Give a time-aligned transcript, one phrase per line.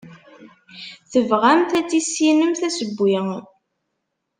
[1.11, 3.17] Tebɣamt ad tissinemt asewwi.